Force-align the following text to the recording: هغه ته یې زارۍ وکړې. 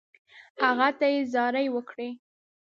هغه 0.63 0.89
ته 0.99 1.07
یې 1.13 1.21
زارۍ 1.33 1.67
وکړې. 1.71 2.09